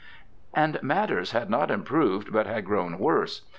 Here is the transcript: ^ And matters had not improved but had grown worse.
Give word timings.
^ 0.01 0.03
And 0.55 0.81
matters 0.81 1.31
had 1.31 1.47
not 1.47 1.69
improved 1.69 2.33
but 2.33 2.47
had 2.47 2.65
grown 2.65 2.97
worse. 2.97 3.43